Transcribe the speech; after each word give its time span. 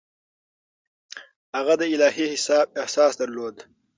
هغه 1.57 1.73
د 1.79 1.83
الهي 1.93 2.25
حساب 2.33 2.67
احساس 2.81 3.11
درلود. 3.21 3.55